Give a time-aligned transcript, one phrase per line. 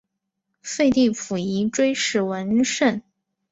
[0.63, 3.03] 废帝溥仪追谥文慎。